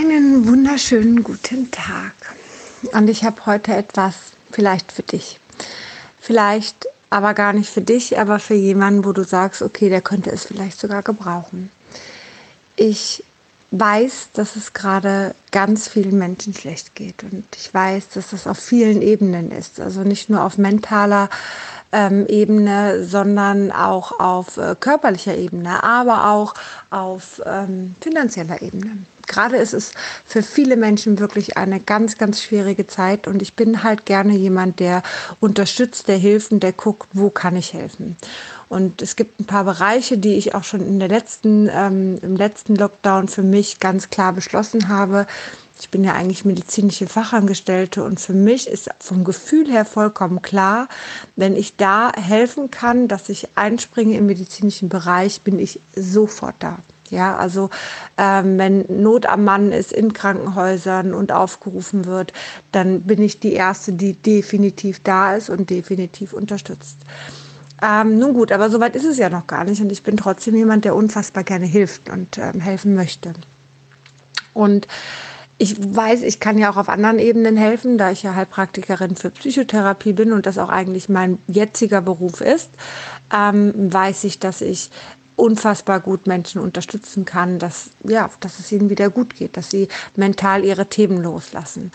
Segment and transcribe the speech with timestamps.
[0.00, 2.14] Einen wunderschönen guten Tag.
[2.92, 4.14] Und ich habe heute etwas
[4.50, 5.38] vielleicht für dich.
[6.18, 10.30] Vielleicht aber gar nicht für dich, aber für jemanden, wo du sagst, okay, der könnte
[10.30, 11.70] es vielleicht sogar gebrauchen.
[12.76, 13.22] Ich
[13.72, 17.22] weiß, dass es gerade ganz vielen Menschen schlecht geht.
[17.22, 19.80] Und ich weiß, dass das auf vielen Ebenen ist.
[19.80, 21.28] Also nicht nur auf mentaler
[21.92, 26.54] ähm, Ebene, sondern auch auf äh, körperlicher Ebene, aber auch
[26.88, 29.04] auf ähm, finanzieller Ebene.
[29.30, 29.92] Gerade ist es
[30.26, 34.80] für viele Menschen wirklich eine ganz, ganz schwierige Zeit und ich bin halt gerne jemand,
[34.80, 35.04] der
[35.38, 38.16] unterstützt, der hilft der guckt, wo kann ich helfen.
[38.68, 42.34] Und es gibt ein paar Bereiche, die ich auch schon in der letzten, ähm, im
[42.34, 45.26] letzten Lockdown für mich ganz klar beschlossen habe,
[45.80, 50.88] ich bin ja eigentlich medizinische Fachangestellte und für mich ist vom Gefühl her vollkommen klar,
[51.36, 56.78] wenn ich da helfen kann, dass ich einspringe im medizinischen Bereich, bin ich sofort da.
[57.10, 57.70] Ja, also
[58.16, 62.32] ähm, wenn Not am Mann ist in Krankenhäusern und aufgerufen wird,
[62.72, 66.98] dann bin ich die Erste, die definitiv da ist und definitiv unterstützt.
[67.82, 70.54] Ähm, nun gut, aber soweit ist es ja noch gar nicht und ich bin trotzdem
[70.54, 73.32] jemand, der unfassbar gerne hilft und ähm, helfen möchte.
[74.52, 74.86] Und
[75.56, 79.30] ich weiß, ich kann ja auch auf anderen Ebenen helfen, da ich ja Heilpraktikerin für
[79.30, 82.70] Psychotherapie bin und das auch eigentlich mein jetziger Beruf ist,
[83.34, 84.90] ähm, weiß ich, dass ich
[85.36, 89.88] unfassbar gut Menschen unterstützen kann, dass, ja, dass es ihnen wieder gut geht, dass sie
[90.16, 91.92] mental ihre Themen loslassen.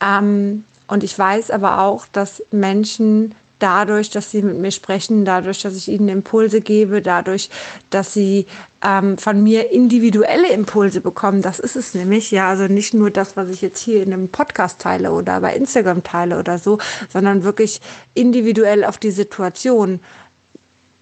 [0.00, 5.62] Ähm, und ich weiß aber auch, dass Menschen dadurch, dass sie mit mir sprechen, dadurch,
[5.62, 7.50] dass ich ihnen Impulse gebe, dadurch,
[7.90, 8.46] dass sie
[8.82, 11.42] ähm, von mir individuelle Impulse bekommen.
[11.42, 12.48] Das ist es nämlich, ja.
[12.48, 16.02] Also nicht nur das, was ich jetzt hier in einem Podcast teile oder bei Instagram
[16.04, 17.80] teile oder so, sondern wirklich
[18.14, 20.00] individuell auf die Situation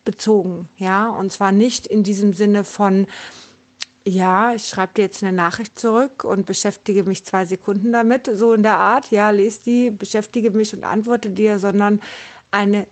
[0.06, 1.10] bezogen, ja.
[1.10, 3.06] Und zwar nicht in diesem Sinne von,
[4.06, 8.54] ja, ich schreibe dir jetzt eine Nachricht zurück und beschäftige mich zwei Sekunden damit, so
[8.54, 12.00] in der Art, ja, lese die, beschäftige mich und antworte dir, sondern
[12.50, 12.86] eine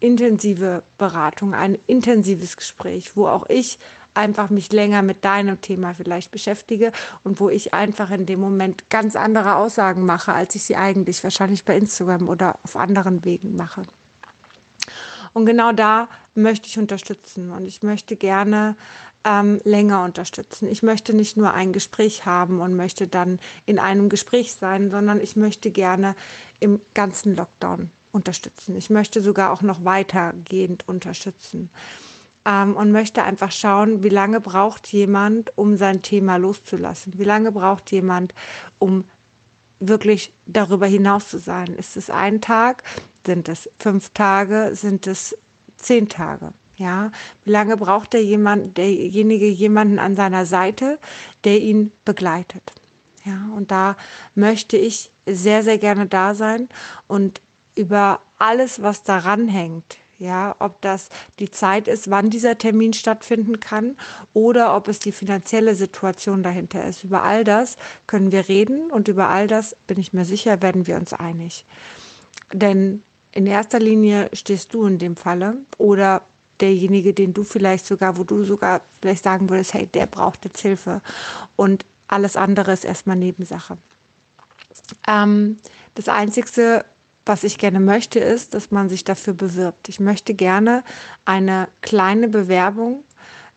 [0.00, 3.78] intensive Beratung, ein intensives Gespräch, wo auch ich
[4.14, 6.92] einfach mich länger mit deinem Thema vielleicht beschäftige
[7.24, 11.22] und wo ich einfach in dem Moment ganz andere Aussagen mache, als ich sie eigentlich
[11.24, 13.82] wahrscheinlich bei Instagram oder auf anderen Wegen mache.
[15.34, 18.76] Und genau da möchte ich unterstützen und ich möchte gerne
[19.24, 20.68] ähm, länger unterstützen.
[20.68, 25.20] Ich möchte nicht nur ein Gespräch haben und möchte dann in einem Gespräch sein, sondern
[25.20, 26.14] ich möchte gerne
[26.60, 28.76] im ganzen Lockdown unterstützen.
[28.76, 31.70] Ich möchte sogar auch noch weitergehend unterstützen
[32.46, 37.18] ähm, und möchte einfach schauen, wie lange braucht jemand, um sein Thema loszulassen?
[37.18, 38.34] Wie lange braucht jemand,
[38.78, 39.04] um
[39.80, 41.74] wirklich darüber hinaus zu sein?
[41.74, 42.84] Ist es ein Tag?
[43.26, 44.70] Sind es fünf Tage?
[44.74, 45.36] Sind es
[45.76, 46.52] zehn Tage?
[46.76, 47.12] Ja,
[47.44, 50.98] wie lange braucht der jemand, derjenige jemanden an seiner Seite,
[51.44, 52.72] der ihn begleitet?
[53.24, 53.96] Ja, und da
[54.34, 56.68] möchte ich sehr, sehr gerne da sein
[57.06, 57.40] und
[57.76, 59.98] über alles, was daran hängt.
[60.18, 61.08] Ja, ob das
[61.38, 63.96] die Zeit ist, wann dieser Termin stattfinden kann
[64.32, 67.02] oder ob es die finanzielle Situation dahinter ist.
[67.04, 67.76] Über all das
[68.06, 71.64] können wir reden und über all das, bin ich mir sicher, werden wir uns einig.
[72.52, 73.02] Denn
[73.34, 76.22] in erster Linie stehst du in dem Falle oder
[76.60, 80.60] derjenige, den du vielleicht sogar, wo du sogar vielleicht sagen würdest, hey, der braucht jetzt
[80.60, 81.02] Hilfe.
[81.56, 83.76] Und alles andere ist erstmal Nebensache.
[85.08, 85.56] Ähm,
[85.96, 86.84] das Einzige,
[87.26, 89.88] was ich gerne möchte, ist, dass man sich dafür bewirbt.
[89.88, 90.84] Ich möchte gerne
[91.24, 93.02] eine kleine Bewerbung.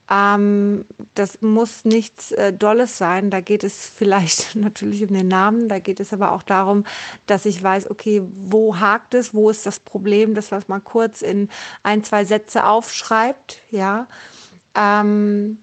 [0.09, 0.85] Ähm,
[1.15, 3.29] das muss nichts äh, Dolles sein.
[3.29, 5.67] Da geht es vielleicht natürlich um den Namen.
[5.67, 6.85] Da geht es aber auch darum,
[7.25, 9.33] dass ich weiß, okay, wo hakt es?
[9.33, 10.33] Wo ist das Problem?
[10.33, 11.49] Das, was man kurz in
[11.83, 13.59] ein, zwei Sätze aufschreibt.
[13.71, 14.07] Ja.
[14.75, 15.59] Ähm,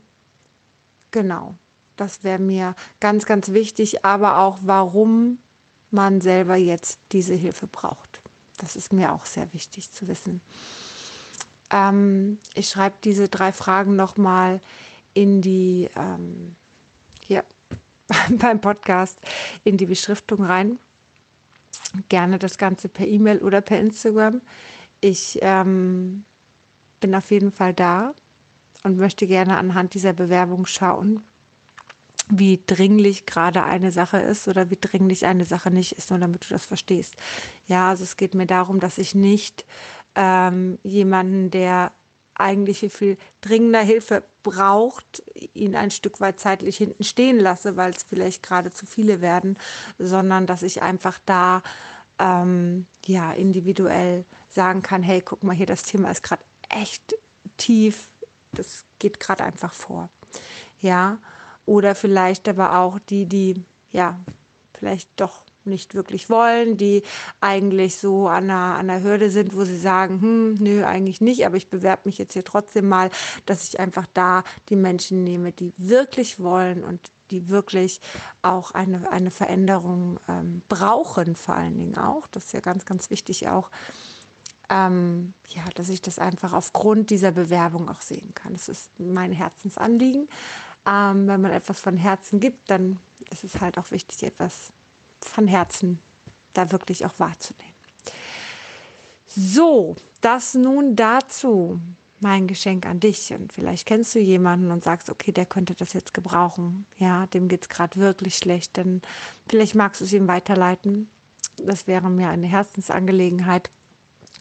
[1.11, 1.55] genau.
[1.97, 4.05] Das wäre mir ganz, ganz wichtig.
[4.05, 5.39] Aber auch, warum
[5.91, 8.21] man selber jetzt diese Hilfe braucht.
[8.59, 10.41] Das ist mir auch sehr wichtig zu wissen.
[11.71, 14.61] Ähm, ich schreibe diese drei Fragen nochmal
[15.15, 16.57] in die, ähm,
[17.23, 17.45] hier
[18.31, 19.21] beim Podcast,
[19.65, 20.79] in die Beschriftung rein.
[22.09, 24.41] Gerne das Ganze per E-Mail oder per Instagram.
[25.01, 26.25] Ich ähm,
[27.01, 28.15] bin auf jeden Fall da
[28.83, 31.23] und möchte gerne anhand dieser Bewerbung schauen,
[32.29, 36.45] wie dringlich gerade eine Sache ist oder wie dringlich eine Sache nicht ist, nur damit
[36.45, 37.17] du das verstehst.
[37.69, 39.65] Ja, also es geht mir darum, dass ich nicht
[40.15, 41.93] ähm, jemanden, der
[42.37, 45.23] eigentlich viel dringender Hilfe braucht,
[45.55, 49.57] ihn ein Stück weit zeitlich hinten stehen lasse, weil es vielleicht gerade zu viele werden,
[49.99, 51.63] sondern dass ich einfach da
[52.19, 57.15] ähm, ja individuell sagen kann, hey, guck mal hier, das Thema ist gerade echt
[57.57, 58.09] tief,
[58.53, 60.09] das geht gerade einfach vor.
[60.81, 61.19] Ja,
[61.67, 64.19] oder vielleicht aber auch die, die ja,
[64.75, 67.03] vielleicht doch nicht wirklich wollen, die
[67.41, 71.47] eigentlich so an der, an der Hürde sind, wo sie sagen, hm, nö, eigentlich nicht,
[71.47, 73.11] aber ich bewerbe mich jetzt hier trotzdem mal,
[73.47, 78.01] dass ich einfach da die Menschen nehme, die wirklich wollen und die wirklich
[78.43, 82.27] auch eine, eine Veränderung ähm, brauchen, vor allen Dingen auch.
[82.27, 83.71] Das ist ja ganz, ganz wichtig auch.
[84.69, 88.55] Ähm, ja, dass ich das einfach aufgrund dieser Bewerbung auch sehen kann.
[88.55, 90.29] Das ist mein Herzensanliegen.
[90.87, 92.99] Ähm, wenn man etwas von Herzen gibt, dann
[93.31, 94.73] ist es halt auch wichtig, etwas
[95.25, 96.01] von Herzen
[96.53, 97.75] da wirklich auch wahrzunehmen.
[99.27, 101.81] So, das nun dazu
[102.21, 103.33] mein Geschenk an dich.
[103.33, 106.87] Und vielleicht kennst du jemanden und sagst, okay, der könnte das jetzt gebrauchen.
[106.99, 108.77] Ja, dem geht es gerade wirklich schlecht.
[108.77, 109.03] Denn
[109.49, 111.11] vielleicht magst du es ihm weiterleiten.
[111.57, 113.71] Das wäre mir eine Herzensangelegenheit,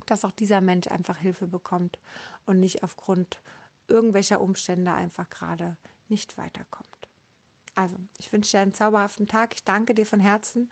[0.05, 1.99] dass auch dieser Mensch einfach Hilfe bekommt
[2.45, 3.39] und nicht aufgrund
[3.87, 5.77] irgendwelcher Umstände einfach gerade
[6.09, 6.92] nicht weiterkommt.
[7.75, 9.53] Also, ich wünsche dir einen zauberhaften Tag.
[9.55, 10.71] Ich danke dir von Herzen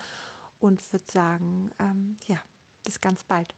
[0.59, 2.41] und würde sagen, ähm, ja,
[2.83, 3.53] bis ganz bald.